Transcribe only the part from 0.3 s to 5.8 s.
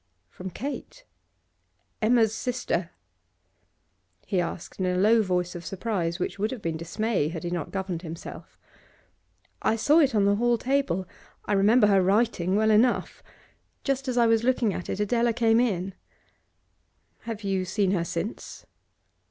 'From Kate? Emma's sister?' he asked in a low voice of